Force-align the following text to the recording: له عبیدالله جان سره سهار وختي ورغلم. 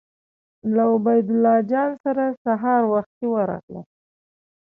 له 0.73 0.83
عبیدالله 0.95 1.55
جان 1.71 1.91
سره 2.03 2.25
سهار 2.43 2.81
وختي 2.93 3.25
ورغلم. 3.33 3.85